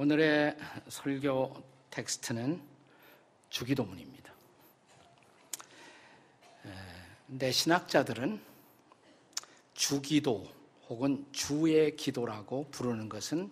[0.00, 0.56] 오늘의
[0.86, 1.60] 설교
[1.90, 2.62] 텍스트는
[3.50, 4.32] 주기도문입니다.
[7.26, 8.40] 내 신학자들은
[9.74, 10.46] 주기도
[10.88, 13.50] 혹은 주의 기도라고 부르는 것은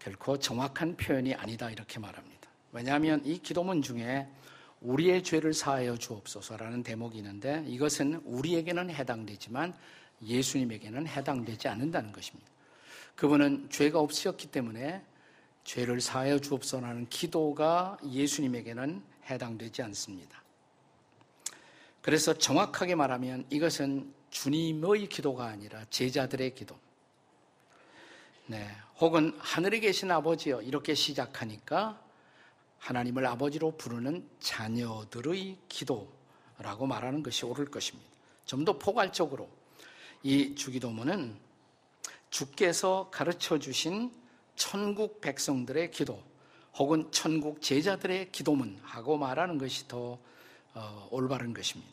[0.00, 2.50] 결코 정확한 표현이 아니다 이렇게 말합니다.
[2.72, 4.26] 왜냐하면 이 기도문 중에
[4.80, 9.72] 우리의 죄를 사하여 주옵소서라는 대목이 있는데 이것은 우리에게는 해당되지만
[10.20, 12.50] 예수님에게는 해당되지 않는다는 것입니다.
[13.14, 15.00] 그분은 죄가 없으셨기 때문에
[15.66, 20.40] 죄를 사하여 주옵소서라는 기도가 예수님에게는 해당되지 않습니다.
[22.00, 26.78] 그래서 정확하게 말하면 이것은 주님의 기도가 아니라 제자들의 기도.
[28.46, 28.70] 네.
[29.00, 32.00] 혹은 하늘에 계신 아버지여 이렇게 시작하니까
[32.78, 38.08] 하나님을 아버지로 부르는 자녀들의 기도라고 말하는 것이 옳을 것입니다.
[38.44, 39.48] 좀 더 포괄적으로
[40.22, 41.36] 이 주기도문은
[42.30, 44.12] 주께서 가르쳐 주신
[44.56, 46.22] 천국 백성들의 기도
[46.74, 50.18] 혹은 천국 제자들의 기도문하고 말하는 것이 더
[50.74, 51.92] 어, 올바른 것입니다.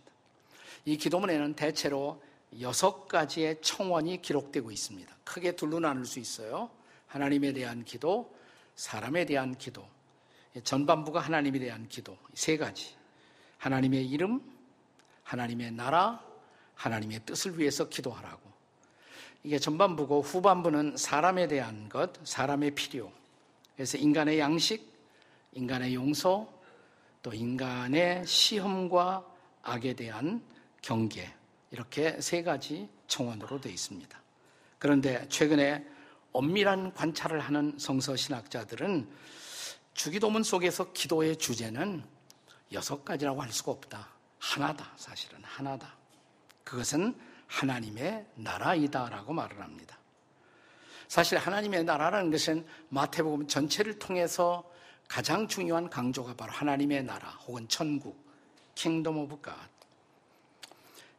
[0.85, 2.21] 이 기도문에는 대체로
[2.59, 5.15] 여섯 가지의 청원이 기록되고 있습니다.
[5.23, 6.69] 크게 둘로 나눌 수 있어요.
[7.07, 8.35] 하나님에 대한 기도,
[8.75, 9.87] 사람에 대한 기도,
[10.63, 12.95] 전반부가 하나님에 대한 기도, 세 가지.
[13.57, 14.41] 하나님의 이름,
[15.23, 16.23] 하나님의 나라,
[16.75, 18.42] 하나님의 뜻을 위해서 기도하라고.
[19.43, 23.11] 이게 전반부고 후반부는 사람에 대한 것, 사람의 필요.
[23.75, 24.89] 그래서 인간의 양식,
[25.51, 26.47] 인간의 용서,
[27.21, 29.25] 또 인간의 시험과
[29.61, 30.41] 악에 대한
[30.81, 31.33] 경계.
[31.71, 34.21] 이렇게 세 가지 청원으로 되어 있습니다.
[34.79, 35.85] 그런데 최근에
[36.31, 39.09] 엄밀한 관찰을 하는 성서 신학자들은
[39.93, 42.03] 주기도문 속에서 기도의 주제는
[42.71, 44.07] 여섯 가지라고 할 수가 없다.
[44.39, 44.91] 하나다.
[44.97, 45.95] 사실은 하나다.
[46.63, 47.15] 그것은
[47.53, 49.97] 하나님의 나라이다라고 말을 합니다.
[51.07, 54.69] 사실 하나님의 나라라는 것은 마태복음 전체를 통해서
[55.07, 58.17] 가장 중요한 강조가 바로 하나님의 나라 혹은 천국,
[58.73, 59.55] Kingdom of God.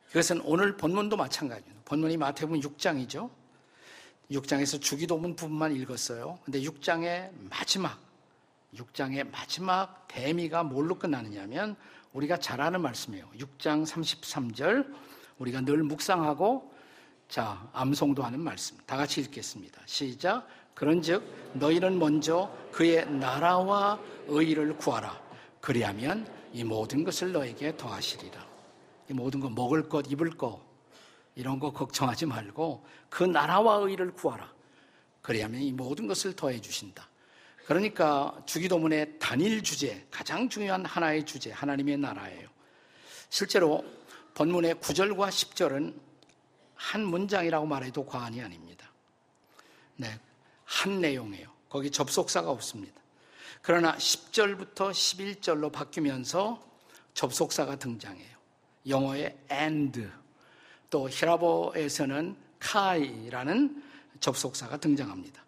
[0.09, 1.83] 그것은 오늘 본문도 마찬가지입니다.
[1.85, 3.31] 본문이 마태복음 6장이죠.
[4.33, 6.41] 6장에서 주기도문 부분만 읽었어요.
[6.45, 8.01] 근데 6장의 마지막,
[8.75, 11.77] 6장의 마지막 대미가 뭘로 끝나느냐면
[12.13, 13.29] 우리가 잘 아는 말씀이에요.
[13.39, 14.93] 6장 33절
[15.39, 16.73] 우리가 늘 묵상하고
[17.29, 18.77] 자, 암송도 하는 말씀.
[18.87, 19.81] 다 같이 읽겠습니다.
[19.87, 20.47] 시작.
[20.75, 21.23] 그런즉
[21.55, 25.21] 너희는 먼저 그의 나라와 의를 구하라.
[25.61, 28.47] 그리하면 이 모든 것을 너에게 더하시리라.
[29.11, 30.61] 이 모든 거 먹을 것, 입을 것
[31.35, 34.53] 이런 거 걱정하지 말고 그 나라와 의를 구하라.
[35.23, 37.09] 그리하면 이 모든 것을 더해 주신다.
[37.67, 42.49] 그러니까 주기도문의 단일 주제, 가장 중요한 하나의 주제, 하나님의 나라예요.
[43.31, 43.85] 실제로
[44.35, 45.95] 본문의 9절과 10절은
[46.75, 48.91] 한 문장이라고 말해도 과언이 아닙니다.
[49.97, 50.19] 네.
[50.65, 51.49] 한 내용이에요.
[51.69, 53.01] 거기 접속사가 없습니다.
[53.63, 56.61] 그러나 10절부터 11절로 바뀌면서
[57.15, 58.35] 접속사가 등장해요.
[58.89, 60.11] 영어의 and,
[60.91, 63.83] 또 히라보에서는 카이라는
[64.21, 65.45] 접속사가 등장합니다.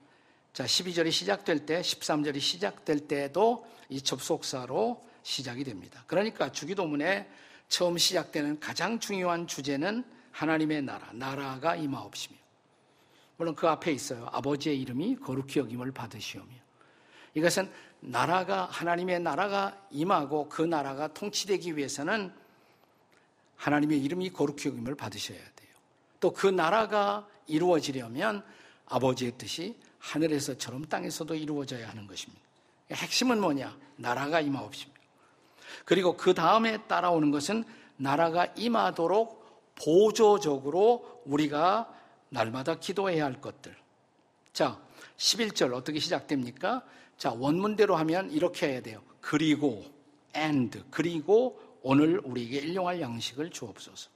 [0.52, 6.04] 자, 12절이 시작될 때, 13절이 시작될 때도 이 접속사로 시작이 됩니다.
[6.06, 7.28] 그러니까 주기도문에
[7.68, 12.36] 처음 시작되는 가장 중요한 주제는 하나님의 나라, 나라가 임하옵시며.
[13.36, 14.28] 물론 그 앞에 있어요.
[14.32, 16.54] 아버지의 이름이 거룩히 여김을 받으시오며.
[17.34, 22.32] 이것은 나라가, 하나님의 나라가 임하고 그 나라가 통치되기 위해서는
[23.56, 25.70] 하나님의 이름이 거룩히 여김을 받으셔야 돼요.
[26.20, 28.44] 또 그 나라가 이루어지려면
[28.86, 32.42] 아버지의 뜻이 하늘에서처럼 땅에서도 이루어져야 하는 것입니다.
[32.90, 33.76] 핵심은 뭐냐?
[33.96, 34.95] 나라가 임하옵시며.
[35.84, 37.64] 그리고 그 다음에 따라오는 것은
[37.96, 41.92] 나라가 임하도록 보조적으로 우리가
[42.28, 43.76] 날마다 기도해야 할 것들.
[44.52, 44.80] 자,
[45.16, 46.82] 11절 어떻게 시작됩니까?
[47.16, 49.02] 자, 원문대로 하면 이렇게 해야 돼요.
[49.20, 49.84] 그리고,
[50.34, 54.10] and, 그리고 오늘 우리에게 일용할 양식을 주옵소서.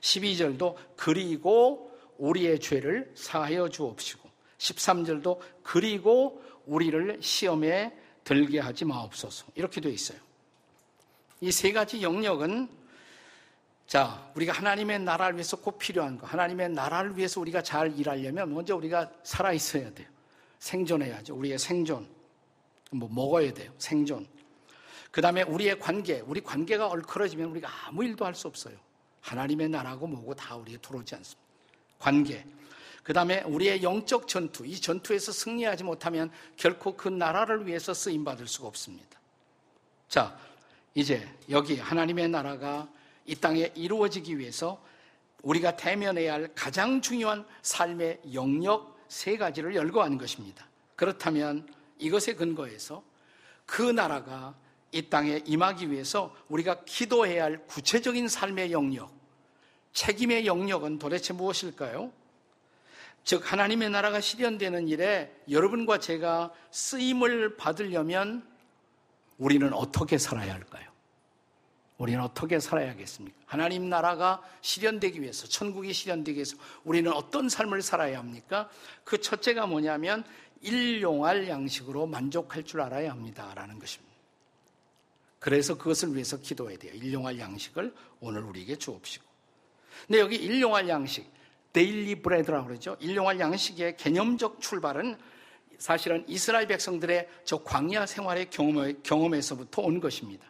[0.00, 4.28] 12절도 그리고 우리의 죄를 사하여 주옵시고,
[4.58, 9.46] 13절도 그리고 우리를 시험에 들게 하지 마옵소서.
[9.54, 10.18] 이렇게 되어 있어요.
[11.44, 12.68] 이 세 가지 영역은
[13.86, 16.26] 자, 우리가 하나님의 나라를 위해서 꼭 필요한 거.
[16.26, 20.08] 하나님의 나라를 위해서 우리가 잘 일하려면 먼저 우리가 살아 있어야 돼요.
[20.58, 21.34] 생존해야죠.
[21.34, 22.08] 우리의 생존.
[22.90, 23.70] 뭐 먹어야 돼요.
[23.76, 24.26] 생존.
[25.10, 26.20] 그 다음에 우리의 관계.
[26.20, 28.74] 우리 관계가 얼클어지면 우리가 아무 일도 할 수 없어요.
[29.20, 31.42] 하나님의 나라고 뭐고 다 우리에 들어오지 않습니다.
[31.98, 32.46] 관계.
[33.02, 34.64] 그 다음에 우리의 영적 전투.
[34.64, 39.20] 이 전투에서 승리하지 못하면 결코 그 나라를 위해서 쓰임받을 수가 없습니다.
[40.08, 40.38] 자,
[40.94, 42.88] 이제 여기 하나님의 나라가
[43.26, 44.80] 이 땅에 이루어지기 위해서
[45.42, 50.66] 우리가 대면해야 할 가장 중요한 삶의 영역 세 가지를 열거하는 것입니다.
[50.96, 51.68] 그렇다면
[51.98, 53.02] 이것에 근거해서
[53.66, 54.54] 그 나라가
[54.92, 59.12] 이 땅에 임하기 위해서 우리가 기도해야 할 구체적인 삶의 영역,
[59.92, 62.12] 책임의 영역은 도대체 무엇일까요?
[63.24, 68.46] 즉, 하나님의 나라가 실현되는 일에 여러분과 제가 쓰임을 받으려면
[69.44, 70.90] 우리는 어떻게 살아야 할까요?
[71.98, 73.36] 우리는 어떻게 살아야겠습니까?
[73.44, 78.70] 하나님 나라가 실현되기 위해서, 천국이 실현되기 위해서 우리는 어떤 삶을 살아야 합니까?
[79.04, 80.24] 그 첫째가 뭐냐면
[80.62, 84.14] 일용할 양식으로 만족할 줄 알아야 합니다라는 것입니다.
[85.40, 86.94] 그래서 그것을 위해서 기도해야 돼요.
[86.94, 89.26] 일용할 양식을 오늘 우리에게 주옵시고.
[90.06, 91.30] 근데 여기 일용할 양식,
[91.74, 92.96] 데일리 브레드라고 그러죠.
[92.98, 95.18] 일용할 양식의 개념적 출발은
[95.78, 98.48] 사실은 이스라엘 백성들의 저 광야 생활의
[99.02, 100.46] 경험에서부터 온 것입니다.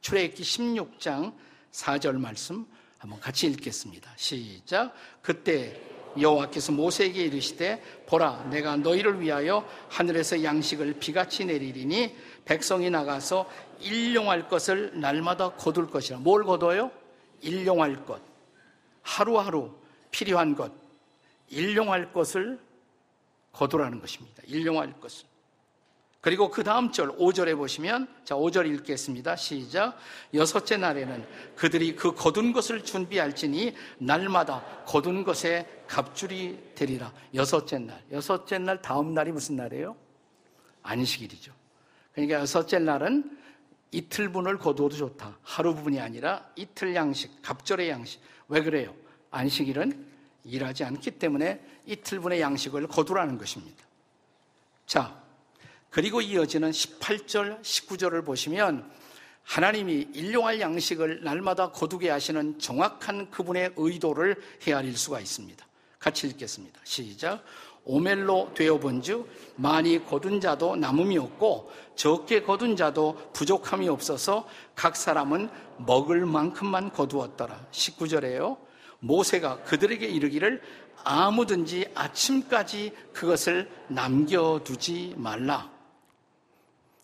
[0.00, 1.34] 출애굽기 16장
[1.72, 2.66] 4절 말씀
[2.98, 4.10] 한번 같이 읽겠습니다.
[4.16, 4.94] 시작.
[5.22, 5.80] 그때
[6.20, 13.50] 여호와께서 모세에게 이르시되 보라 내가 너희를 위하여 하늘에서 양식을 비같이 내리리니 백성이 나가서
[13.80, 16.18] 일용할 것을 날마다 거둘 것이라.
[16.18, 16.90] 뭘 거둬요?
[17.40, 18.22] 일용할 것.
[19.02, 19.74] 하루하루
[20.10, 20.72] 필요한 것.
[21.48, 22.58] 일용할 것을
[23.54, 24.42] 거두라는 것입니다.
[24.46, 25.26] 일용할 것을.
[26.20, 29.36] 그리고 그 다음 절 5절에 보시면 자 5절 읽겠습니다.
[29.36, 29.98] 시작.
[30.32, 31.22] 여섯째 날에는
[31.54, 37.12] 그들이 그 거둔 것을 준비할지니 날마다 거둔 것에 갑줄이 되리라.
[37.34, 38.02] 여섯째 날.
[38.10, 39.96] 여섯째 날 다음 날이 무슨 날이에요?
[40.82, 41.52] 안식일이죠.
[42.12, 43.38] 그러니까 여섯째 날은
[43.90, 45.38] 이틀분을 거두어도 좋다.
[45.42, 48.20] 하루 부분이 아니라 이틀 양식, 갑절의 양식.
[48.48, 48.94] 왜 그래요?
[49.30, 50.13] 안식일은
[50.44, 53.82] 일하지 않기 때문에 이틀분의 양식을 거두라는 것입니다.
[54.86, 55.22] 자,
[55.90, 58.90] 그리고 이어지는 18절, 19절을 보시면
[59.44, 65.64] 하나님이 일용할 양식을 날마다 거두게 하시는 정확한 그분의 의도를 헤아릴 수가 있습니다.
[65.98, 66.80] 같이 읽겠습니다.
[66.84, 67.44] 시작.
[67.84, 76.24] 오멜로 되어본즉 많이 거둔 자도 남음이 없고 적게 거둔 자도 부족함이 없어서 각 사람은 먹을
[76.24, 77.66] 만큼만 거두었더라.
[77.70, 78.63] 19절에요.
[79.04, 80.62] 모세가 그들에게 이르기를
[81.04, 85.70] 아무든지 아침까지 그것을 남겨두지 말라.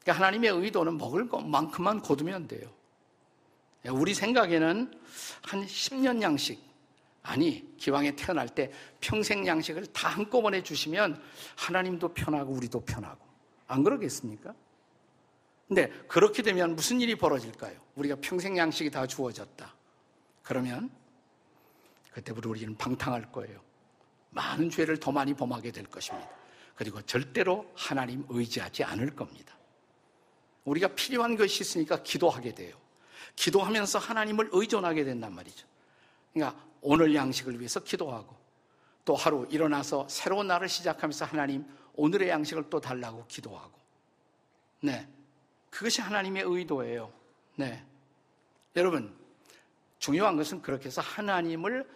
[0.00, 2.68] 그러니까 하나님의 의도는 먹을 것만큼만 거두면 돼요.
[3.90, 4.92] 우리 생각에는
[5.42, 6.62] 한 10년 양식,
[7.22, 11.20] 아니, 기왕에 태어날 때 평생 양식을 다 한꺼번에 주시면
[11.56, 13.26] 하나님도 편하고 우리도 편하고.
[13.66, 14.54] 안 그러겠습니까?
[15.68, 17.78] 근데 그렇게 되면 무슨 일이 벌어질까요?
[17.94, 19.74] 우리가 평생 양식이 다 주어졌다.
[20.42, 20.90] 그러면
[22.12, 23.60] 그때부터 우리는 방탕할 거예요.
[24.30, 26.28] 많은 죄를 더 많이 범하게 될 것입니다.
[26.74, 29.56] 그리고 절대로 하나님 의지하지 않을 겁니다.
[30.64, 32.76] 우리가 필요한 것이 있으니까 기도하게 돼요.
[33.36, 35.66] 기도하면서 하나님을 의존하게 된단 말이죠.
[36.32, 38.36] 그러니까 오늘 양식을 위해서 기도하고
[39.04, 41.64] 또 하루 일어나서 새로운 날을 시작하면서 하나님
[41.94, 43.78] 오늘의 양식을 또 달라고 기도하고
[44.80, 45.08] 네.
[45.70, 47.12] 그것이 하나님의 의도예요.
[47.56, 47.84] 네.
[48.76, 49.14] 여러분,
[50.00, 51.88] 중요한 것은 그렇게 해서 하나님을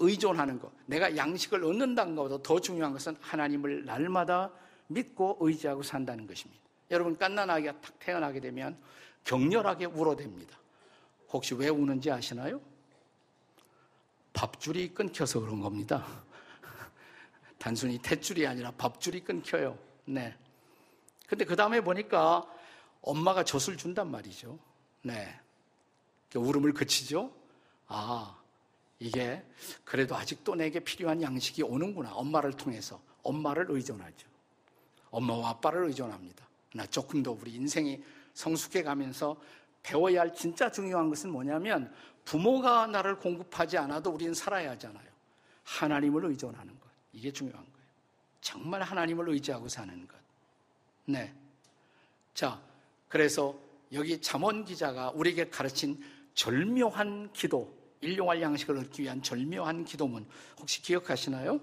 [0.00, 0.72] 의존하는 것.
[0.86, 4.50] 내가 양식을 얻는다는 것보다 더 중요한 것은 하나님을 날마다
[4.88, 6.62] 믿고 의지하고 산다는 것입니다.
[6.90, 8.76] 여러분 깐난아기가 탁 태어나게 되면
[9.24, 10.50] 격렬하게 울어댑니다.
[11.30, 12.60] 혹시 왜 우는지 아시나요?
[14.32, 16.04] 밥줄이 끊겨서 그런 겁니다.
[17.56, 19.78] 단순히 탯줄이 아니라 밥줄이 끊겨요.
[20.04, 20.36] 네.
[21.28, 22.44] 근데 그 다음에 보니까
[23.00, 24.58] 엄마가 젖을 준단 말이죠.
[25.02, 25.40] 네.
[26.34, 27.32] 울음을 그치죠?
[27.94, 28.36] 아,
[28.98, 29.44] 이게
[29.84, 32.12] 그래도 아직도 내게 필요한 양식이 오는구나.
[32.14, 33.00] 엄마를 통해서.
[33.22, 34.26] 엄마를 의존하죠.
[35.10, 36.44] 엄마와 아빠를 의존합니다.
[36.74, 38.02] 나 조금 더 우리 인생이
[38.34, 39.36] 성숙해 가면서
[39.82, 45.06] 배워야 할 진짜 중요한 것은 뭐냐면 부모가 나를 공급하지 않아도 우리는 살아야 하잖아요.
[45.62, 46.88] 하나님을 의존하는 것.
[47.12, 47.86] 이게 중요한 거예요.
[48.40, 50.16] 정말 하나님을 의지하고 사는 것.
[51.04, 51.32] 네.
[52.34, 52.60] 자,
[53.08, 53.56] 그래서
[53.92, 56.02] 여기 잠원 기자가 우리에게 가르친
[56.34, 57.72] 절묘한 기도,
[58.04, 60.26] 일용할 양식을 얻기 위한 절묘한 기도문
[60.60, 61.60] 혹시 기억하시나요?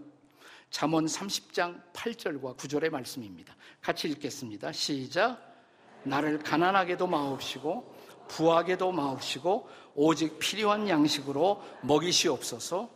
[0.69, 3.55] 잠언 30장 8절과 9절의 말씀입니다.
[3.81, 4.71] 같이 읽겠습니다.
[4.71, 5.37] 시작.
[6.03, 7.95] 나를 가난하게도 마옵시고
[8.27, 12.89] 부하게도 마옵시고 오직 필요한 양식으로 먹이시옵소서.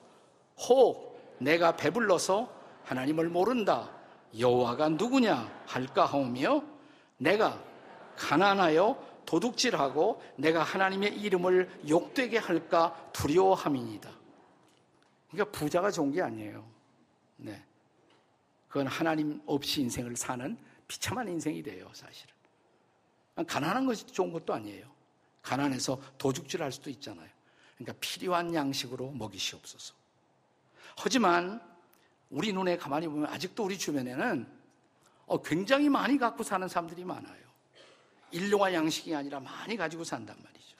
[0.69, 2.49] 혹 내가 배불러서
[2.85, 3.91] 하나님을 모른다.
[4.39, 6.63] 여호와가 누구냐 할까 하오며
[7.17, 7.61] 내가
[8.15, 14.09] 가난하여 도둑질하고 내가 하나님의 이름을 욕되게 할까 두려워함이니다.
[15.31, 16.65] 그러니까 부자가 좋은 게 아니에요.
[17.37, 17.63] 네.
[18.67, 22.33] 그건 하나님 없이 인생을 사는 비참한 인생이 돼요, 사실은.
[23.47, 24.85] 가난한 것이 좋은 것도 아니에요.
[25.41, 27.29] 가난해서 도둑질 할 수도 있잖아요.
[27.77, 29.93] 그러니까 필요한 양식으로 먹이시옵소서.
[30.97, 31.61] 하지만
[32.29, 34.47] 우리 눈에 가만히 보면 아직도 우리 주변에는
[35.25, 37.44] 어, 굉장히 많이 갖고 사는 사람들이 많아요.
[38.31, 40.77] 일용할 양식이 아니라 많이 가지고 산단 말이죠.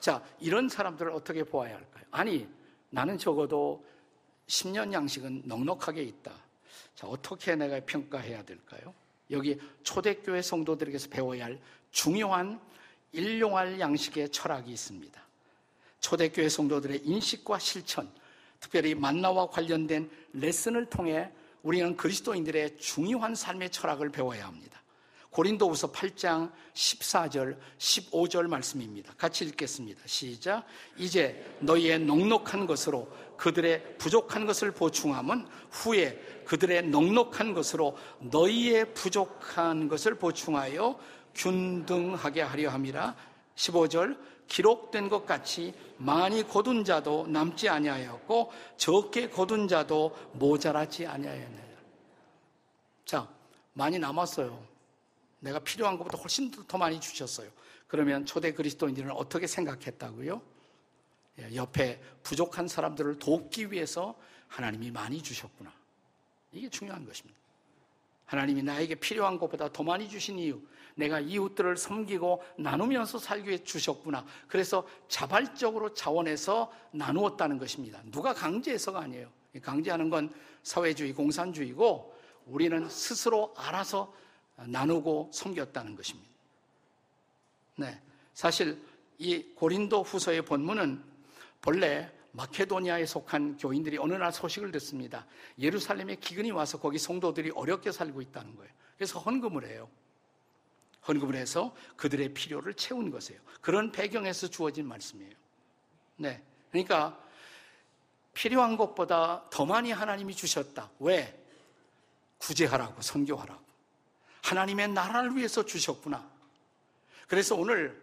[0.00, 2.04] 자, 이런 사람들을 어떻게 보아야 할까요?
[2.10, 2.48] 아니,
[2.90, 3.84] 나는 적어도
[4.46, 6.32] 10년 양식은 넉넉하게 있다.
[6.94, 8.94] 자, 어떻게 내가 평가해야 될까요?
[9.30, 12.60] 여기 초대교회 성도들에게서 배워야 할 중요한
[13.12, 15.20] 일용할 양식의 철학이 있습니다.
[16.00, 18.10] 초대교회 성도들의 인식과 실천,
[18.60, 21.30] 특별히 만나와 관련된 레슨을 통해
[21.62, 24.80] 우리는 그리스도인들의 중요한 삶의 철학을 배워야 합니다.
[25.36, 29.12] 고린도후서 8장 14절, 15절 말씀입니다.
[29.18, 30.00] 같이 읽겠습니다.
[30.06, 30.64] 시작.
[30.96, 40.14] 이제 너희의 넉넉한 것으로 그들의 부족한 것을 보충함은 후에 그들의 넉넉한 것으로 너희의 부족한 것을
[40.14, 40.98] 보충하여
[41.34, 43.14] 균등하게 하려 함이라.
[43.56, 51.76] 15절 기록된 것 같이 많이 거둔 자도 남지 아니하였고 적게 거둔 자도 모자라지 아니하였느냐.
[53.04, 53.28] 자,
[53.74, 54.75] 많이 남았어요.
[55.40, 57.50] 내가 필요한 것보다 훨씬 더 많이 주셨어요.
[57.86, 60.42] 그러면 초대 그리스도인들은 어떻게 생각했다고요?
[61.38, 64.16] 예, 옆에 부족한 사람들을 돕기 위해서
[64.48, 65.72] 하나님이 많이 주셨구나.
[66.52, 67.38] 이게 중요한 것입니다.
[68.24, 70.60] 하나님이 나에게 필요한 것보다 더 많이 주신 이유,
[70.96, 74.24] 내가 이웃들을 섬기고 나누면서 살기 위해 주셨구나.
[74.48, 78.02] 그래서 자발적으로 자원해서 나누었다는 것입니다.
[78.10, 79.30] 누가 강제해서가 아니에요.
[79.62, 82.16] 강제하는 건 사회주의, 공산주의고
[82.46, 84.12] 우리는 스스로 알아서
[84.56, 86.28] 나누고 섬겼다는 것입니다.
[87.76, 88.00] 네.
[88.34, 88.82] 사실
[89.18, 91.02] 이 고린도 후서의 본문은
[91.60, 95.26] 본래 마케도니아에 속한 교인들이 어느 날 소식을 듣습니다.
[95.58, 98.70] 예루살렘에 기근이 와서 거기 성도들이 어렵게 살고 있다는 거예요.
[98.96, 99.88] 그래서 헌금을 해요.
[101.08, 103.40] 헌금을 해서 그들의 필요를 채운 것이에요.
[103.60, 105.32] 그런 배경에서 주어진 말씀이에요.
[106.16, 106.42] 네.
[106.70, 107.18] 그러니까
[108.34, 110.90] 필요한 것보다 더 많이 하나님이 주셨다.
[110.98, 111.42] 왜?
[112.38, 113.65] 구제하라고, 선교하라고.
[114.46, 116.28] 하나님의 나라를 위해서 주셨구나.
[117.26, 118.00] 그래서 오늘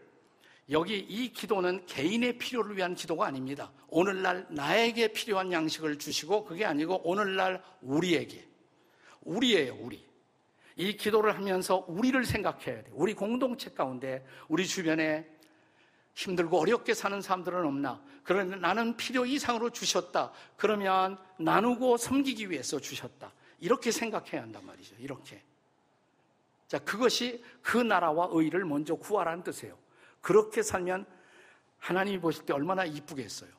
[0.70, 3.72] 여기 이 기도는 개인의 필요를 위한 기도가 아닙니다.
[3.88, 8.46] 오늘날 나에게 필요한 양식을 주시고 그게 아니고 오늘날 우리에게.
[9.22, 10.06] 우리예요, 우리.
[10.76, 12.90] 이 기도를 하면서 우리를 생각해야 돼.
[12.92, 15.26] 우리 공동체 가운데 우리 주변에
[16.14, 18.04] 힘들고 어렵게 사는 사람들은 없나?
[18.24, 20.34] 그런데 나는 필요 이상으로 주셨다.
[20.58, 23.32] 그러면 나누고 섬기기 위해서 주셨다.
[23.60, 24.96] 이렇게 생각해야 한단 말이죠.
[25.00, 25.42] 이렇게.
[26.68, 29.78] 자, 그것이 그 나라와 의를 먼저 구하라는 뜻이에요.
[30.22, 31.06] 그렇게 살면
[31.80, 33.50] 하나님이 보실 때 얼마나 이쁘겠어요.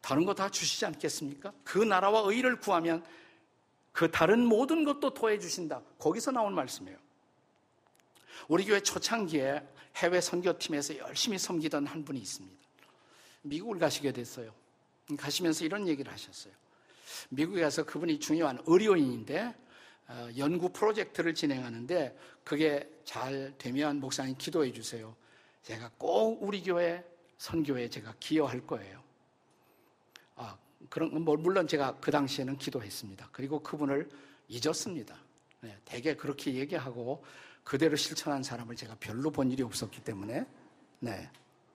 [0.00, 1.52] 다른 거 다 주시지 않겠습니까?
[1.64, 3.04] 그 나라와 의를 구하면
[3.92, 5.82] 그 다른 모든 것도 도해 주신다.
[5.98, 6.98] 거기서 나온 말씀이에요.
[8.48, 9.66] 우리 교회 초창기에
[9.96, 12.56] 해외 선교팀에서 열심히 섬기던 한 분이 있습니다.
[13.42, 14.52] 미국을 가시게 됐어요.
[15.18, 16.52] 가시면서 이런 얘기를 하셨어요.
[17.30, 19.56] 미국에 가서 그분이 중요한 의료인인데 어,
[20.36, 25.16] 연구 프로젝트를 진행하는데 그게 잘 되면 목사님 기도해 주세요.
[25.62, 27.04] 제가 꼭 우리 교회
[27.38, 29.02] 선교에 제가 기여할 거예요.
[30.36, 30.56] 아,
[30.88, 33.30] 그런 뭐 물론 제가 그 당시에는 기도했습니다.
[33.32, 34.08] 그리고 그분을
[34.48, 35.16] 잊었습니다.
[35.60, 37.24] 네, 대개 그렇게 얘기하고
[37.64, 40.46] 그대로 실천한 사람을 제가 별로 본 일이 없었기 때문에
[41.00, 41.30] 네.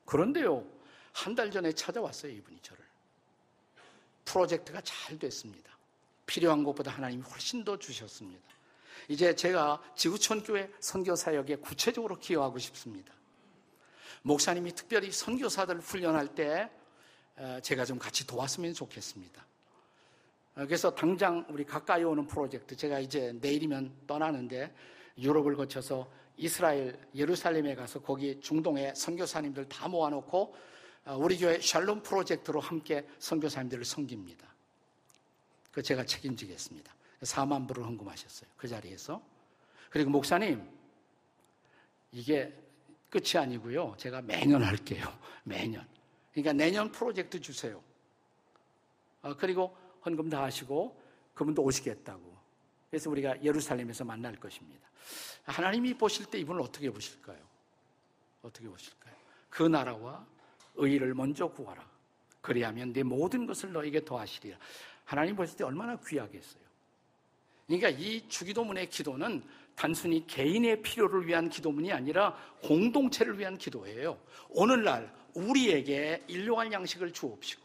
[0.05, 0.65] 그런데요.
[1.13, 2.83] 한 달 전에 찾아왔어요, 이분이 저를.
[4.23, 5.77] 프로젝트가 잘 됐습니다.
[6.31, 8.41] 필요한 것보다 하나님이 훨씬 더 주셨습니다.
[9.09, 13.13] 이제 제가 지구촌 교회 선교 사역에 구체적으로 기여하고 싶습니다.
[14.21, 16.69] 목사님이 특별히 선교사들 훈련할 때
[17.63, 19.45] 제가 좀 같이 도왔으면 좋겠습니다.
[20.55, 24.73] 어, 그래서 당장 우리 가까이 오는 프로젝트 제가 이제 내일이면 떠나는데
[25.17, 30.55] 유럽을 거쳐서 이스라엘 예루살렘에 가서 거기 중동의 선교사님들 다 모아놓고
[31.05, 34.51] 어, 우리 교회 샬롬 프로젝트로 함께 선교사님들을 섬깁니다.
[35.71, 36.93] 그 제가 책임지겠습니다.
[37.21, 38.49] 4만 불을 헌금하셨어요.
[38.57, 39.21] 그 자리에서.
[39.89, 40.67] 그리고 목사님,
[42.11, 42.53] 이게
[43.09, 43.95] 끝이 아니고요.
[43.97, 45.05] 제가 매년 할게요.
[45.43, 45.87] 매년.
[46.31, 47.81] 그러니까 내년 프로젝트 주세요.
[49.21, 50.99] 어, 그리고 헌금 다 하시고
[51.33, 52.31] 그분도 오시겠다고.
[52.89, 54.89] 그래서 우리가 예루살렘에서 만날 것입니다.
[55.43, 57.39] 하나님이 보실 때 이분을 어떻게 보실까요?
[58.41, 59.15] 어떻게 보실까요?
[59.49, 60.25] 그 나라와
[60.75, 61.89] 의를 먼저 구하라.
[62.41, 64.57] 그리하면 내 모든 것을 너에게 더하시리라.
[65.11, 66.63] 하나님 보실 때 얼마나 귀하겠어요.
[67.67, 69.43] 그러니까 이 주기도문의 기도는
[69.75, 74.17] 단순히 개인의 필요를 위한 기도문이 아니라 공동체를 위한 기도예요.
[74.51, 77.61] 오늘날 우리에게 일용할 양식을 주옵시고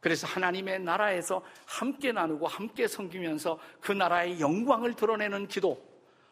[0.00, 5.78] 그래서 하나님의 나라에서 함께 나누고 함께 섬기면서 그 나라의 영광을 드러내는 기도.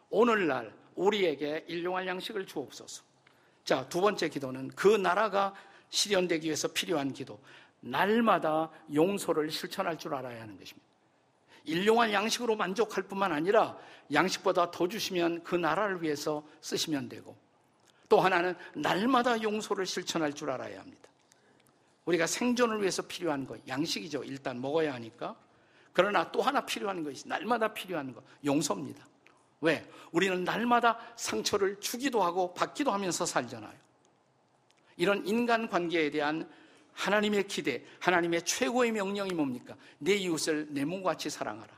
[0.09, 3.03] 오늘날 우리에게 일용할 양식을 주옵소서.
[3.63, 5.53] 자, 두 번째 기도는 그 나라가
[5.89, 7.39] 실현되기 위해서 필요한 기도.
[7.81, 10.87] 날마다 용서를 실천할 줄 알아야 하는 것입니다.
[11.63, 13.77] 일용할 양식으로 만족할 뿐만 아니라
[14.11, 17.37] 양식보다 더 주시면 그 나라를 위해서 쓰시면 되고
[18.09, 21.09] 또 하나는 날마다 용서를 실천할 줄 알아야 합니다.
[22.05, 24.23] 우리가 생존을 위해서 필요한 거 양식이죠.
[24.23, 25.35] 일단 먹어야 하니까.
[25.93, 29.05] 그러나 또 하나 필요한 것이 날마다 필요한 거 용서입니다.
[29.61, 29.87] 왜?
[30.11, 33.79] 우리는 날마다 상처를 주기도 하고 받기도 하면서 살잖아요.
[34.97, 36.49] 이런 인간 관계에 대한
[36.93, 39.75] 하나님의 기대, 하나님의 최고의 명령이 뭡니까?
[39.97, 41.69] 내 이웃을 내 몸과 같이 사랑하라.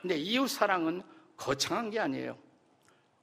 [0.00, 1.02] 근데 이웃 사랑은
[1.36, 2.38] 거창한 게 아니에요.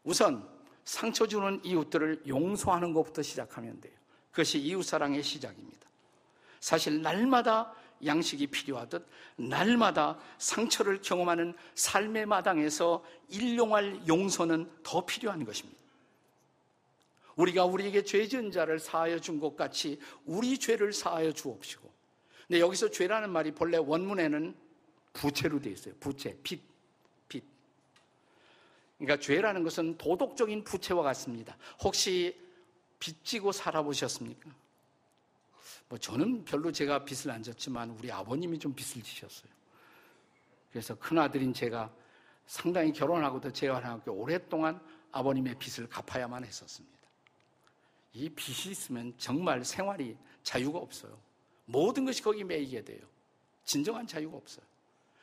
[0.03, 0.47] 우선
[0.83, 3.93] 상처 주는 이웃들을 용서하는 것부터 시작하면 돼요.
[4.31, 5.87] 그것이 이웃 사랑의 시작입니다.
[6.59, 7.73] 사실 날마다
[8.05, 15.78] 양식이 필요하듯 날마다 상처를 경험하는 삶의 마당에서 일용할 용서는 더 필요한 것입니다.
[17.39, 21.89] 우리가 우리에게 죄 지은 자를 사하여 준 것 같이 우리 죄를 사하여 주옵시고.
[22.47, 24.55] 근데 여기서 죄라는 말이 본래 원문에는
[25.13, 25.93] 부채로 되어 있어요.
[25.99, 26.61] 부채, 빚,
[27.29, 27.43] 빚.
[28.97, 31.57] 그러니까 죄라는 것은 도덕적인 부채와 같습니다.
[31.81, 32.37] 혹시
[32.99, 34.49] 빚지고 살아보셨습니까?
[35.87, 39.49] 뭐 저는 별로 제가 빚을 안 졌지만 우리 아버님이 좀 빚을 지셨어요.
[40.71, 41.89] 그래서 큰아들인 제가
[42.45, 44.79] 상당히 결혼하고도 재활하고 오랫동안
[45.11, 46.98] 아버님의 빚을 갚아야만 했었습니다.
[48.19, 51.17] 이 빚이 있으면 정말 생활이 자유가 없어요.
[51.65, 53.01] 모든 것이 거기 매이게 돼요.
[53.63, 54.65] 진정한 자유가 없어요.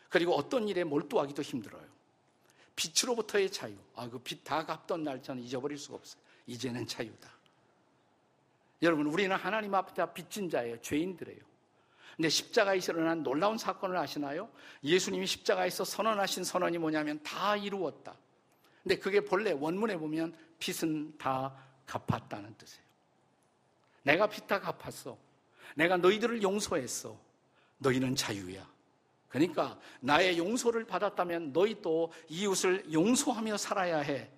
[0.08, 1.84] 그리고 어떤 일에 몰두하기도 힘들어요.
[2.76, 3.76] 빚으로부터의 자유.
[3.94, 6.22] 아, 그빚다 갚던 날 저는 잊어버릴 수가 없어요.
[6.46, 7.30] 이제는 자유다.
[8.82, 10.80] 여러분, 우리는 하나님 앞에 다 빚진 자예요.
[10.80, 11.40] 죄인들이에요.
[12.16, 14.48] 근데 십자가에서 일어난 놀라운 사건을 아시나요?
[14.84, 18.16] 예수님이 십자가에서 선언하신 선언이 뭐냐면 다 이루었다.
[18.82, 21.54] 근데 그게 본래 원문에 보면 빚은 다
[21.86, 22.85] 갚았다는 뜻이에요.
[24.06, 25.18] 내가 빚다 갚았어.
[25.74, 27.18] 내가 너희들을 용서했어.
[27.78, 28.64] 너희는 자유야.
[29.28, 34.30] 그러니까 나의 용서를 받았다면 너희 또 이웃을 용서하며 살아야 해.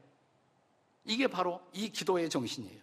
[1.05, 2.81] 이게 바로 이 기도의 정신이에요.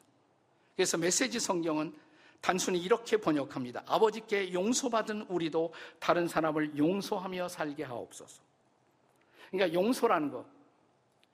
[0.76, 1.96] 그래서 메시지 성경은
[2.40, 3.84] 단순히 이렇게 번역합니다.
[3.88, 8.44] 아버지께 용서받은 우리도 다른 사람을 용서하며 살게 하옵소서.
[9.50, 10.46] 그러니까 용서라는 것,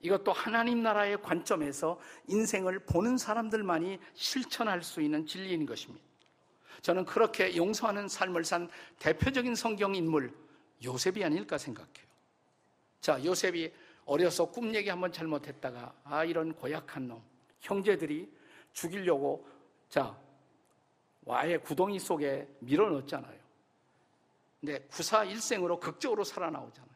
[0.02, 6.04] 이것도 하나님 나라의 관점에서 인생을 보는 사람들만이 실천할 수 있는 진리인 것입니다.
[6.82, 10.34] 저는 그렇게 용서하는 삶을 산 대표적인 성경 인물
[10.84, 12.06] 요셉이 아닐까 생각해요.
[13.00, 13.72] 자, 요셉이
[14.04, 17.22] 어려서 꿈 얘기 한번 잘못했다가 아 이런 고약한 놈
[17.60, 18.28] 형제들이
[18.72, 19.46] 죽이려고
[19.88, 20.18] 자
[21.24, 23.40] 와의 구덩이 속에 밀어넣었잖아요.
[24.60, 26.92] 근데 구사 일생으로 극적으로 살아나오잖아요.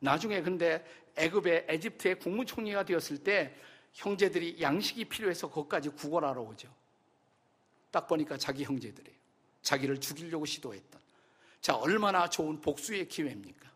[0.00, 0.84] 나중에 근데
[1.20, 3.54] 애굽의 에집트의 국무총리가 되었을 때
[3.92, 6.68] 형제들이 양식이 필요해서 거기까지 구걸하러 오죠.
[7.90, 9.18] 딱 보니까 자기 형제들이에요.
[9.62, 11.00] 자기를 죽이려고 시도했던.
[11.60, 13.68] 자, 얼마나 좋은 복수의 기회입니까?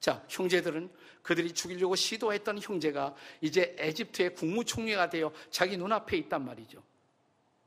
[0.00, 0.90] 자, 형제들은
[1.22, 6.82] 그들이 죽이려고 시도했던 형제가 이제 에집트의 국무총리가 되어 자기 눈앞에 있단 말이죠.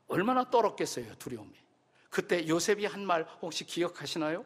[0.06, 1.52] 얼마나 떨었겠어요, 두려움이.
[2.10, 4.44] 그때 요셉이 한 말 혹시 기억하시나요?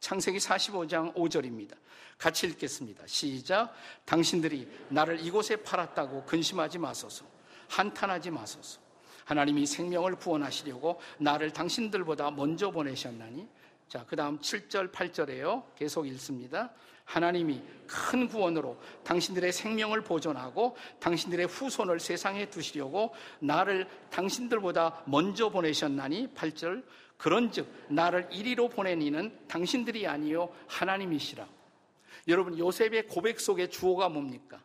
[0.00, 1.74] 창세기 45장 5절입니다.
[2.16, 3.04] 같이 읽겠습니다.
[3.06, 3.72] 시작.
[4.04, 7.24] 당신들이 나를 이곳에 팔았다고 근심하지 마소서.
[7.68, 8.80] 한탄하지 마소서.
[9.24, 13.46] 하나님이 생명을 구원하시려고 나를 당신들보다 먼저 보내셨나니.
[13.88, 15.64] 자, 그 다음 7절, 8절에요.
[15.76, 16.70] 계속 읽습니다.
[17.04, 26.84] 하나님이 큰 구원으로 당신들의 생명을 보존하고 당신들의 후손을 세상에 두시려고 나를 당신들보다 먼저 보내셨나니 8절
[27.18, 31.46] 그런즉 나를 이리로 보낸 이는 당신들이 아니요 하나님이시라.
[32.28, 34.62] 여러분 요셉의 고백 속의 주어가 뭡니까?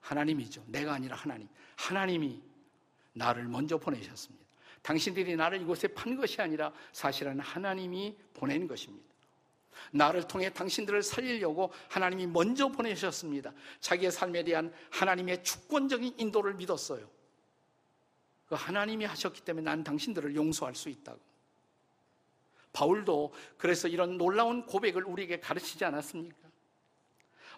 [0.00, 0.64] 하나님이죠.
[0.66, 1.48] 내가 아니라 하나님.
[1.76, 2.40] 하나님이
[3.14, 4.46] 나를 먼저 보내셨습니다.
[4.82, 9.08] 당신들이 나를 이곳에 판 것이 아니라 사실은 하나님이 보낸 것입니다.
[9.92, 13.52] 나를 통해 당신들을 살리려고 하나님이 먼저 보내셨습니다.
[13.80, 17.08] 자기의 삶에 대한 하나님의 주권적인 인도를 믿었어요.
[18.46, 21.20] 그 하나님이 하셨기 때문에 난 당신들을 용서할 수 있다고.
[22.72, 26.36] 바울도 그래서 이런 놀라운 고백을 우리에게 가르치지 않았습니까?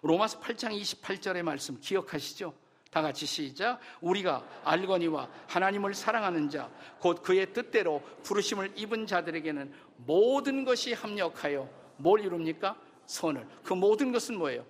[0.01, 2.53] 로마서 8장 28절의 말씀 기억하시죠?
[2.89, 3.79] 다 같이 시작.
[4.01, 6.69] 우리가 알거니와 하나님을 사랑하는 자,
[6.99, 12.75] 곧 그의 뜻대로 부르심을 입은 자들에게는 모든 것이 합력하여 뭘 이룹니까?
[13.05, 13.47] 선을.
[13.63, 14.65] 그 모든 것은 뭐예요?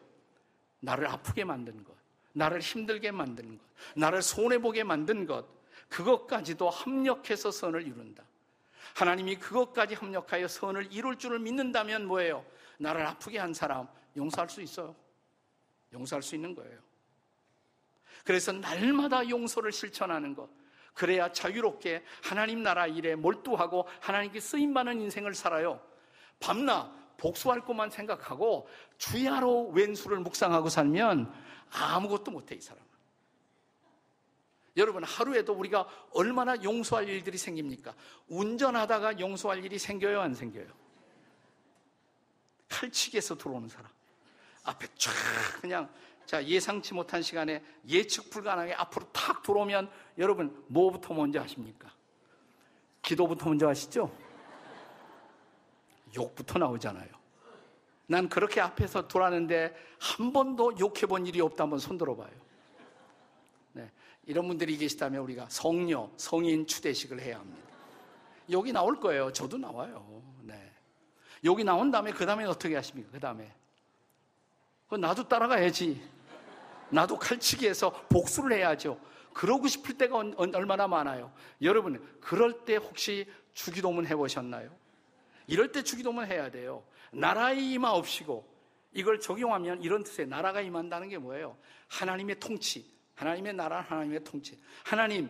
[0.82, 1.96] 나를 아프게 만든 것,
[2.34, 3.64] 나를 힘들게 만드는 것,
[3.96, 5.46] 나를 손해보게 만든 것,
[5.90, 8.24] 그것까지도 합력해서 선을 이룬다.
[8.96, 12.46] 하나님이 그것까지 합력하여 선을 이룰 줄을 믿는다면 뭐예요?
[12.78, 14.96] 나를 아프게 한 사람 용서할 수 있어요.
[15.94, 16.80] 용서할 수 있는 거예요.
[18.24, 20.50] 그래서 날마다 용서를 실천하는 것.
[20.94, 25.82] 그래야 자유롭게 하나님 나라 일에 몰두하고 하나님께 쓰임받는 인생을 살아요.
[26.40, 31.32] 밤낮 복수할 것만 생각하고 주야로 왼수를 묵상하고 살면
[31.72, 32.91] 아무것도 못해, 이 사람은.
[34.78, 37.94] 여러분, 하루에도 우리가 얼마나 용서할 일들이 생깁니까?
[38.30, 40.68] 운전하다가 용서할 일이 생겨요, 안 생겨요?
[42.70, 43.92] 칼치기에서 들어오는 사람.
[44.64, 45.12] 앞에 쫙
[45.60, 45.90] 그냥
[46.26, 51.92] 자 예상치 못한 시간에 예측 불가능하게 앞으로 탁 들어오면 여러분 뭐부터 먼저 하십니까?
[53.02, 54.16] 기도부터 먼저 하시죠?
[56.16, 57.10] 욕부터 나오잖아요.
[58.08, 62.32] 난 그렇게 앞에서 돌았는데 한 번도 욕해 본 일이 없다 한번 손 들어봐요.
[64.32, 67.62] 네, 이런 분들이 계시다면 우리가 성녀, 성인 추대식을 해야 합니다.
[68.50, 69.32] 여기 나올 거예요.
[69.34, 70.24] 저도 나와요.
[70.44, 70.72] 네.
[71.44, 73.10] 여기 나온 다음에 그 다음에 어떻게 하십니까?
[73.12, 73.54] 그 다음에
[74.90, 76.02] 나도 따라가야지.
[76.90, 79.00] 나도 칼치기해서 복수를 해야죠.
[79.34, 81.32] 그러고 싶을 때가 얼마나 많아요.
[81.62, 84.70] 여러분, 그럴 때 혹시 주기도문 해보셨나요?
[85.48, 86.84] 이럴 때 주기도문 해야 돼요.
[87.12, 88.46] 나라의 임하 없이고
[88.94, 91.58] 이걸 적용하면 이런 뜻의 나라가 임한다는 게 뭐예요?
[91.88, 94.58] 하나님의 통치, 하나님의 나라, 하나님의 통치.
[94.84, 95.30] 하나님,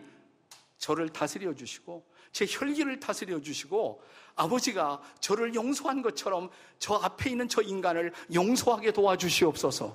[0.78, 4.02] 저를 다스려 주시고 제 혈기를 다스려 주시고
[4.34, 9.94] 아버지가 저를 용서한 것처럼 저 앞에 있는 저 인간을 용서하게 도와주시옵소서.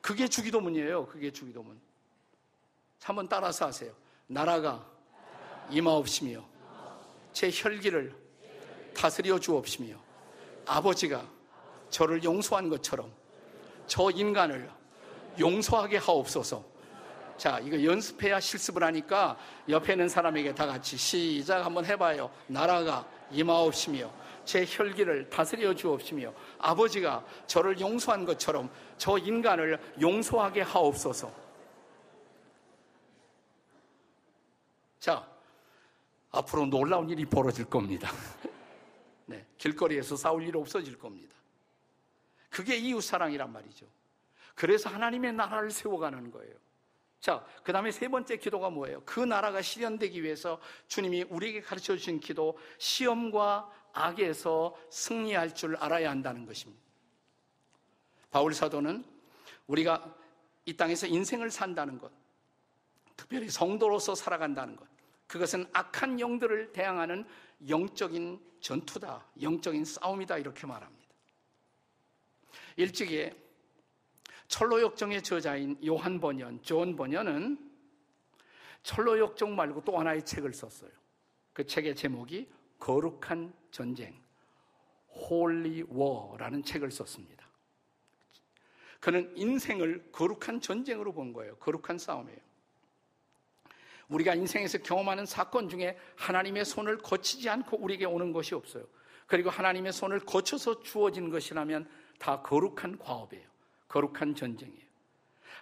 [0.00, 1.06] 그게 주기도문이에요.
[1.06, 1.80] 그게 주기도문.
[3.02, 3.92] 한번 따라서 하세요.
[4.26, 4.86] 나라가
[5.70, 6.44] 임하옵시며
[7.32, 8.14] 제 혈기를
[8.94, 9.96] 다스려 주옵시며
[10.66, 11.26] 아버지가
[11.90, 13.12] 저를 용서한 것처럼
[13.86, 14.70] 저 인간을
[15.38, 16.73] 용서하게 하옵소서.
[17.36, 19.36] 자, 이거 연습해야 실습을 하니까
[19.68, 22.30] 옆에 있는 사람에게 다 같이 시작 한번 해봐요.
[22.46, 24.10] 나라가 임하옵시며
[24.44, 31.32] 제 혈기를 다스려 주옵시며 아버지가 저를 용서한 것처럼 저 인간을 용서하게 하옵소서.
[35.00, 35.26] 자,
[36.30, 38.10] 앞으로 놀라운 일이 벌어질 겁니다.
[39.26, 41.34] 네, 길거리에서 싸울 일 없어질 겁니다.
[42.50, 43.86] 그게 이웃사랑이란 말이죠.
[44.54, 46.63] 그래서 하나님의 나라를 세워가는 거예요.
[47.24, 49.00] 자, 그 다음에 세 번째 기도가 뭐예요?
[49.06, 56.44] 그 나라가 실현되기 위해서 주님이 우리에게 가르쳐 주신 기도, 시험과 악에서 승리할 줄 알아야 한다는
[56.44, 56.84] 것입니다.
[58.30, 59.06] 바울 사도는
[59.68, 60.14] 우리가
[60.66, 62.12] 이 땅에서 인생을 산다는 것,
[63.16, 64.86] 특별히 성도로서 살아간다는 것,
[65.26, 67.26] 그것은 악한 영들을 대항하는
[67.66, 71.08] 영적인 전투다, 영적인 싸움이다, 이렇게 말합니다.
[72.76, 73.30] 일찍이
[74.54, 77.58] 천로역정의 저자인 요한 번연, 존 번연은
[78.84, 80.90] 천로역정 말고 또 하나의 책을 썼어요.
[81.52, 84.14] 그 책의 제목이 거룩한 전쟁,
[85.10, 87.48] Holy War라는 책을 썼습니다.
[89.00, 91.56] 그는 인생을 거룩한 전쟁으로 본 거예요.
[91.56, 92.38] 거룩한 싸움이에요.
[94.08, 98.86] 우리가 인생에서 경험하는 사건 중에 하나님의 손을 거치지 않고 우리에게 오는 것이 없어요.
[99.26, 101.88] 그리고 하나님의 손을 거쳐서 주어진 것이라면
[102.20, 103.53] 다 거룩한 과업이에요.
[103.94, 104.84] 거룩한 전쟁이에요.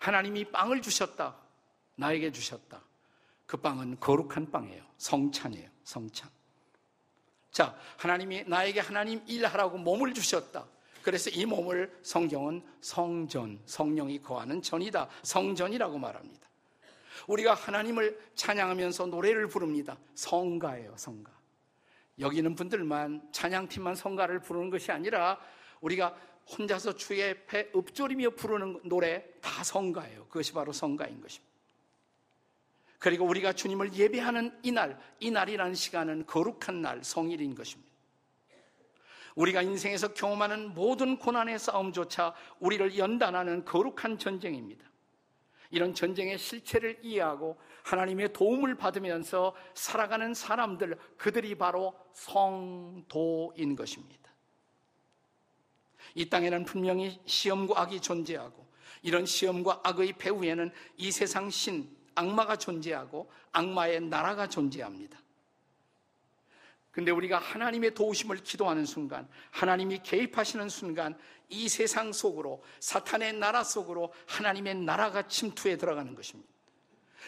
[0.00, 1.36] 하나님이 빵을 주셨다.
[1.96, 2.82] 나에게 주셨다.
[3.44, 4.82] 그 빵은 거룩한 빵이에요.
[4.96, 5.68] 성찬이에요.
[5.84, 6.30] 성찬.
[7.50, 10.64] 자, 하나님이 나에게 하나님 일하라고 몸을 주셨다.
[11.02, 15.10] 그래서 이 몸을 성경은 성전, 성령이 거하는 전이다.
[15.22, 16.48] 성전이라고 말합니다.
[17.26, 19.98] 우리가 하나님을 찬양하면서 노래를 부릅니다.
[20.14, 21.30] 성가예요, 성가.
[22.20, 25.38] 여기 있는 분들만 찬양팀만 성가를 부르는 것이 아니라
[25.82, 26.16] 우리가
[26.50, 30.26] 혼자서 주의 배 읊조리며 부르는 노래 다 성가예요.
[30.26, 31.52] 그것이 바로 성가인 것입니다.
[32.98, 37.90] 그리고 우리가 주님을 예배하는 이날, 이날이라는 시간은 거룩한 날, 성일인 것입니다.
[39.34, 44.84] 우리가 인생에서 경험하는 모든 고난의 싸움조차 우리를 연단하는 거룩한 전쟁입니다.
[45.70, 54.21] 이런 전쟁의 실체를 이해하고 하나님의 도움을 받으면서 살아가는 사람들, 그들이 바로 성도인 것입니다.
[56.14, 58.66] 이 땅에는 분명히 시험과 악이 존재하고
[59.02, 65.18] 이런 시험과 악의 배후에는 이 세상 신, 악마가 존재하고 악마의 나라가 존재합니다.
[66.90, 74.12] 근데 우리가 하나님의 도우심을 기도하는 순간, 하나님이 개입하시는 순간, 이 세상 속으로, 사탄의 나라 속으로
[74.26, 76.52] 하나님의 나라가 침투해 들어가는 것입니다.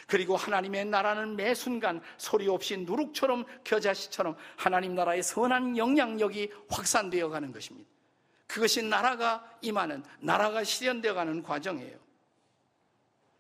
[0.07, 7.51] 그리고 하나님의 나라는 매 순간 소리 없이 누룩처럼 겨자씨처럼 하나님 나라의 선한 영향력이 확산되어 가는
[7.51, 7.89] 것입니다.
[8.47, 11.99] 그것이 나라가 임하는, 나라가 실현되어 가는 과정이에요.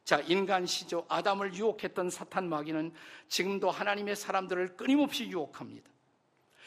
[0.05, 2.93] 자, 인간 시조 아담을 유혹했던 사탄 마귀는
[3.29, 5.90] 지금도 하나님의 사람들을 끊임없이 유혹합니다.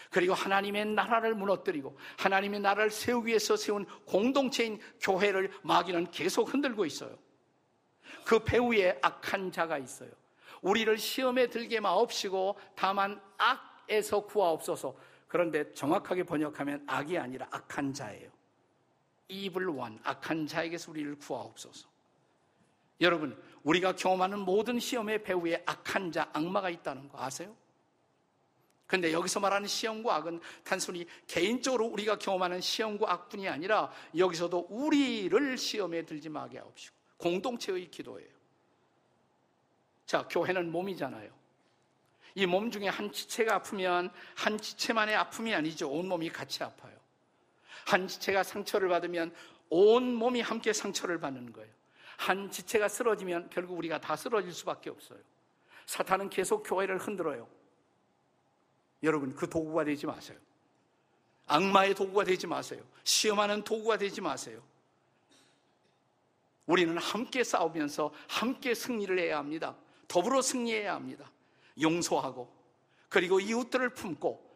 [0.09, 7.17] 그리고 하나님의 나라를 무너뜨리고 하나님의 나라를 세우기 위해서 세운 공동체인 교회를 마귀는 계속 흔들고 있어요.
[8.23, 10.09] 그 배후에 악한 자가 있어요.
[10.61, 14.95] 우리를 시험에 들게 마옵시고 다만 악에서 구하옵소서.
[15.27, 18.31] 그런데 정확하게 번역하면 악이 아니라 악한 자예요.
[19.27, 21.87] evil one, 악한 자에게서 우리를 구하옵소서.
[23.01, 27.55] 여러분, 우리가 경험하는 모든 시험의 배후에 악한 자, 악마가 있다는 거 아세요?
[28.87, 36.05] 근데 여기서 말하는 시험과 악은 단순히 개인적으로 우리가 경험하는 시험과 악뿐이 아니라 여기서도 우리를 시험에
[36.05, 38.29] 들지 마게 하옵시고 공동체의 기도예요.
[40.05, 41.36] 자, 교회는 몸이잖아요.
[42.37, 45.89] 이 몸 중에 한 지체가 아프면 한 지체만의 아픔이 아니죠.
[45.89, 46.95] 온 몸이 같이 아파요.
[47.87, 49.33] 한 지체가 상처를 받으면
[49.71, 51.67] 온 몸이 함께 상처를 받는 거예요.
[52.17, 55.17] 한 지체가 쓰러지면 결국 우리가 다 쓰러질 수밖에 없어요.
[55.87, 57.47] 사탄은 계속 교회를 흔들어요.
[59.01, 60.37] 여러분, 그 도구가 되지 마세요.
[61.47, 62.83] 악마의 도구가 되지 마세요.
[63.03, 64.61] 시험하는 도구가 되지 마세요.
[66.67, 69.75] 우리는 함께 싸우면서 함께 승리를 해야 합니다.
[70.07, 71.31] 더불어 승리해야 합니다.
[71.79, 72.51] 용서하고,
[73.09, 74.47] 그리고 이웃들을 품고,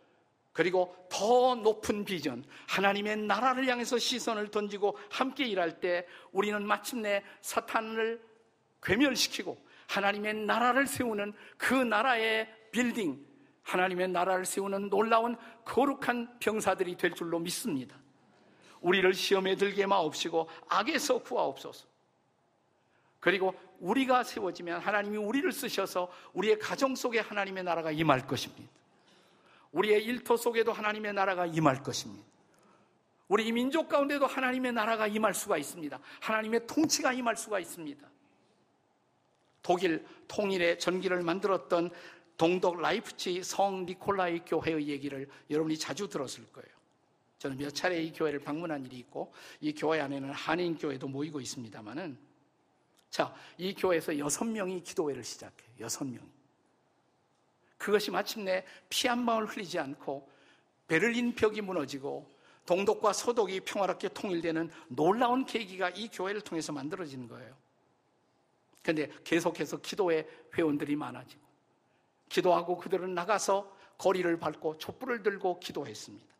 [0.54, 8.22] 그리고 더 높은 비전, 하나님의 나라를 향해서 시선을 던지고 함께 일할 때 우리는 마침내 사탄을
[8.84, 9.58] 괴멸시키고
[9.88, 13.26] 하나님의 나라를 세우는 그 나라의 빌딩,
[13.64, 17.96] 하나님의 나라를 세우는 놀라운 거룩한 병사들이 될 줄로 믿습니다.
[18.82, 21.88] 우리를 시험에 들게 마옵시고 악에서 구하옵소서.
[23.20, 28.72] 그리고 우리가 세워지면 하나님이 우리를 쓰셔서 우리의 가정 속에 하나님의 나라가 임할 것입니다.
[29.72, 32.26] 우리의 일터 속에도 하나님의 나라가 임할 것입니다.
[33.28, 36.00] 우리 민족 가운데도 하나님의 나라가 임할 수가 있습니다.
[36.20, 38.08] 하나님의 통치가 임할 수가 있습니다.
[39.62, 41.92] 독일 통일의 전기를 만들었던
[42.38, 46.70] 동독 라이프치히 성 니콜라이 교회의 얘기를 여러분이 자주 들었을 거예요.
[47.38, 52.31] 저는 몇 차례 이 교회를 방문한 일이 있고 이 교회 안에는 한인 교회도 모이고 있습니다만은
[53.12, 55.70] 자, 이 교회에서 여섯 명이 기도회를 시작해요.
[55.82, 56.32] 여섯 명이.
[57.78, 60.30] 그것이 마침내 피 한 방울 흘리지 않고
[60.88, 62.30] 베를린 벽이 무너지고
[62.66, 67.56] 동독과 서독이 평화롭게 통일되는 놀라운 계기가 이 교회를 통해서 만들어지는 거예요.
[68.82, 71.42] 그런데 계속해서 기도회 회원들이 많아지고
[72.30, 76.34] 기도하고 그들은 나가서 거리를 밟고 촛불을 들고 기도했습니다.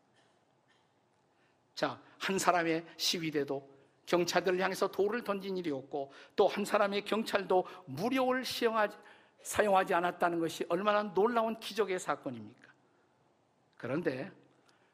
[1.74, 3.71] 자, 한 사람의 시위대도
[4.06, 8.96] 경찰들을 향해서 돌을 던진 일이 없고 또 한 사람의 경찰도 무력을 시행하지,
[9.42, 12.68] 사용하지 않았다는 것이 얼마나 놀라운 기적의 사건입니까?
[13.76, 14.30] 그런데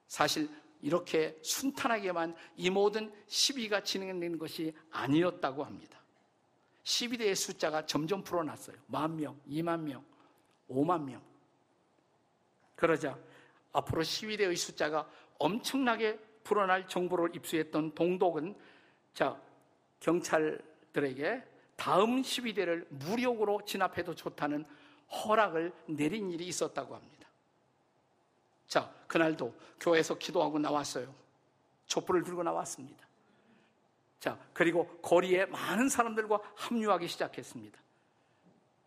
[0.06, 0.48] 사실
[0.80, 5.98] 이렇게 순탄하게만 이 모든 시위가 진행된 것이 아니었다고 합니다.
[6.84, 8.76] 시위대의 숫자가 점점 불어났어요.
[8.86, 10.04] 만 명, 이만 명,
[10.70, 11.22] 5만 명.
[12.76, 13.18] 그러자
[13.72, 18.56] 앞으로 시위대의 숫자가 엄청나게 불어날 정보를 입수했던 동독은
[19.18, 19.36] 자,
[19.98, 21.42] 경찰들에게
[21.74, 24.64] 다음 시위대를 무력으로 진압해도 좋다는
[25.10, 27.28] 허락을 내린 일이 있었다고 합니다.
[28.68, 31.12] 자, 그날도 교회에서 기도하고 나왔어요.
[31.88, 33.08] 촛불을 들고 나왔습니다.
[34.20, 37.76] 자, 그리고 거리에 많은 사람들과 합류하기 시작했습니다.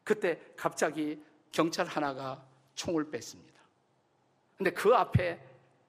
[0.06, 2.42] 그때 갑자기 경찰 하나가
[2.76, 3.60] 총을 뺐습니다.
[4.58, 5.46] 근데 그 앞에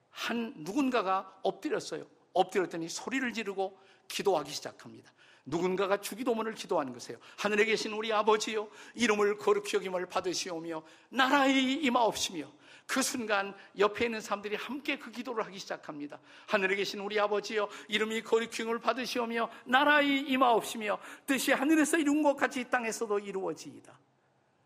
[0.09, 2.05] 한 누군가가 엎드렸어요.
[2.33, 5.11] 엎드렸더니 소리를 지르고 기도하기 시작합니다.
[5.45, 7.19] 누군가가 주기도문을 기도하는 것이에요.
[7.37, 12.49] 하늘에 계신 우리 아버지요, 이름을 거룩히 여김을 받으시오며, 나라의 임하옵시며,
[12.85, 16.19] 그 순간 옆에 있는 사람들이 함께 그 기도를 하기 시작합니다.
[16.47, 22.69] 하늘에 계신 우리 아버지여 이름이 거룩히 여김을 받으시오며 나라의 임하옵시며 뜻이 하늘에서 이룬 것 같이
[22.69, 23.97] 땅에서도 이루어지이다.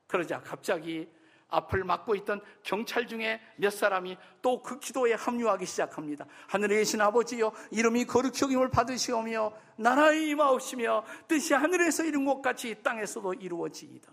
[0.07, 1.07] 그러자 갑자기
[1.49, 6.25] 앞을 막고 있던 경찰 중에 몇 사람이 또 그 기도에 합류하기 시작합니다.
[6.47, 13.35] 하늘에 계신 아버지여 이름이 거룩히 여김을 받으시오며 나라의 임하옵시며 뜻이 하늘에서 이룬 것 같이 땅에서도
[13.35, 14.11] 이루어지이다.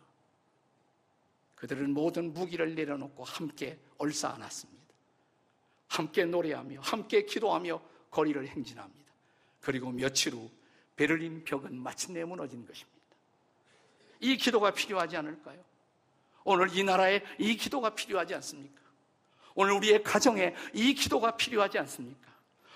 [1.57, 4.85] 그들은 모든 무기를 내려놓고 함께 얼싸 안았습니다.
[5.88, 9.12] 함께 노래하며 함께 기도하며 거리를 행진합니다.
[9.61, 10.51] 그리고 며칠 후
[10.97, 13.01] 베를린 벽은 마침내 무너진 것입니다.
[14.20, 15.64] 이 기도가 필요하지 않을까요?
[16.44, 18.80] 오늘 이 나라에 이 기도가 필요하지 않습니까?
[19.54, 22.33] 오늘 우리의 가정에 이 기도가 필요하지 않습니까?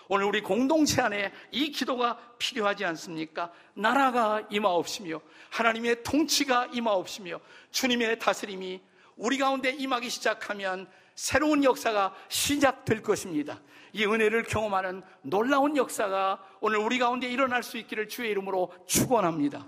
[0.09, 3.52] 오늘 우리 공동체 안에 이 기도가 필요하지 않습니까?
[3.74, 7.38] 나라가 임하옵시며 하나님의 통치가 임하옵시며
[7.70, 8.81] 주님의 다스림이
[9.16, 13.61] 우리 가운데 임하기 시작하면 새로운 역사가 시작될 것입니다.
[13.92, 19.66] 이 은혜를 경험하는 놀라운 역사가 오늘 우리 가운데 일어날 수 있기를 주의 이름으로 축원합니다.